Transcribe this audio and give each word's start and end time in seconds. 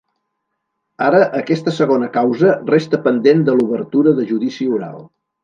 Ara 1.07 1.19
aquesta 1.39 1.73
segona 1.79 2.07
causa 2.15 2.55
resta 2.71 3.01
pendent 3.05 3.45
de 3.51 3.57
l’obertura 3.61 4.17
de 4.23 4.27
judici 4.33 4.69
oral. 4.81 4.99